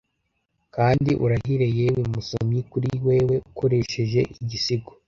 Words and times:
Kandi 0.75 1.11
urahire 1.23 1.67
yewe 1.79 2.01
musomyi 2.13 2.59
kuri 2.71 2.89
wewe 3.07 3.35
ukoresheje 3.49 4.19
igisigo 4.41 4.91